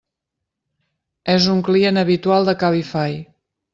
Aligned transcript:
És 1.33 1.47
un 1.57 1.61
client 1.69 2.03
habitual 2.05 2.49
de 2.51 2.57
Cabify. 2.65 3.19